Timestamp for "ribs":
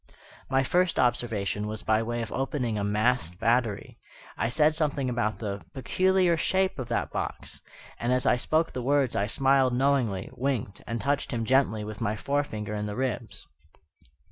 12.95-13.45